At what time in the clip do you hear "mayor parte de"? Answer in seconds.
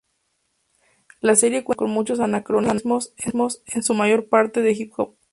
3.93-4.71